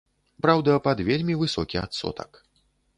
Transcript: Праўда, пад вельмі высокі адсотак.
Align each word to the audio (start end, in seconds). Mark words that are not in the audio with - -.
Праўда, 0.45 0.71
пад 0.89 1.05
вельмі 1.11 1.37
высокі 1.45 1.77
адсотак. 1.85 2.31